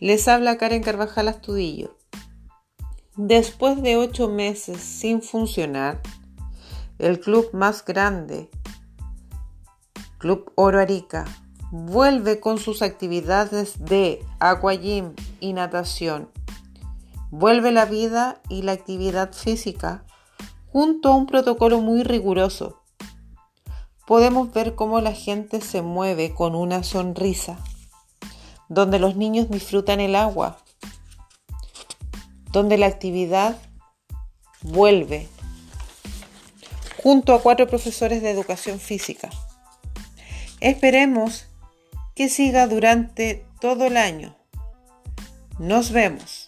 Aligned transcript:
Les 0.00 0.26
habla 0.26 0.58
Karen 0.58 0.82
Carvajal 0.82 1.28
Astudillo. 1.28 1.96
Después 3.16 3.80
de 3.80 3.96
ocho 3.96 4.28
meses 4.28 4.80
sin 4.80 5.22
funcionar, 5.22 6.00
el 6.98 7.20
club 7.20 7.50
más 7.52 7.84
grande, 7.84 8.50
Club 10.18 10.50
Oro 10.56 10.80
Arica, 10.80 11.26
vuelve 11.70 12.40
con 12.40 12.58
sus 12.58 12.82
actividades 12.82 13.84
de 13.84 14.20
aquagym 14.40 15.14
y 15.38 15.52
natación. 15.52 16.28
Vuelve 17.30 17.70
la 17.70 17.84
vida 17.84 18.42
y 18.48 18.62
la 18.62 18.72
actividad 18.72 19.32
física 19.32 20.04
junto 20.72 21.12
a 21.12 21.14
un 21.14 21.26
protocolo 21.26 21.80
muy 21.80 22.02
riguroso. 22.02 22.82
Podemos 24.08 24.52
ver 24.52 24.74
cómo 24.74 25.00
la 25.00 25.12
gente 25.12 25.60
se 25.60 25.82
mueve 25.82 26.34
con 26.34 26.56
una 26.56 26.82
sonrisa, 26.82 27.58
donde 28.68 28.98
los 28.98 29.16
niños 29.16 29.50
disfrutan 29.50 30.00
el 30.00 30.16
agua, 30.16 30.58
donde 32.50 32.78
la 32.78 32.86
actividad 32.86 33.56
vuelve, 34.62 35.28
junto 37.02 37.34
a 37.34 37.42
cuatro 37.42 37.66
profesores 37.66 38.22
de 38.22 38.30
educación 38.30 38.80
física. 38.80 39.30
Esperemos 40.60 41.46
que 42.14 42.28
siga 42.28 42.66
durante 42.66 43.44
todo 43.60 43.86
el 43.86 43.96
año. 43.96 44.34
Nos 45.58 45.90
vemos. 45.90 46.43